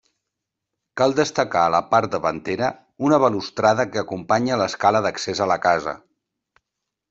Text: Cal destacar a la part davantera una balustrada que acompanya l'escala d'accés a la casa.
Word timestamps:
Cal 1.01 1.11
destacar 1.19 1.61
a 1.65 1.71
la 1.73 1.81
part 1.91 2.15
davantera 2.15 2.71
una 3.09 3.21
balustrada 3.27 3.87
que 3.93 4.03
acompanya 4.05 4.61
l'escala 4.65 5.07
d'accés 5.09 5.47
a 5.49 5.53
la 5.57 5.63
casa. 5.71 5.99